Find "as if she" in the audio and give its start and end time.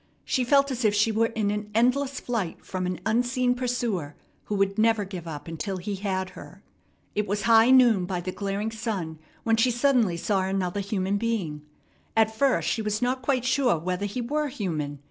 0.71-1.11